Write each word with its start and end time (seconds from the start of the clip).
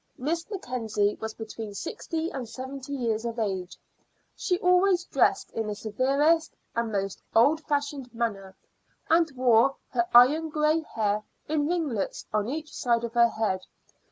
Miss 0.17 0.49
Mackenzie 0.49 1.15
was 1.21 1.35
between 1.35 1.75
sixty 1.75 2.31
and 2.31 2.49
seventy 2.49 2.91
years 2.91 3.23
of 3.23 3.37
age; 3.37 3.77
she 4.35 4.57
always 4.57 5.03
dressed 5.03 5.51
in 5.51 5.67
the 5.67 5.75
severest 5.75 6.55
and 6.75 6.91
most 6.91 7.21
old 7.35 7.61
fashioned 7.65 8.11
manner, 8.11 8.55
and 9.11 9.29
wore 9.35 9.75
her 9.89 10.07
iron 10.11 10.49
gray 10.49 10.79
hair 10.81 11.21
in 11.47 11.67
ringlets 11.67 12.25
on 12.33 12.49
each 12.49 12.73
side 12.73 13.03
of 13.03 13.13
her 13.13 13.29
head. 13.29 13.63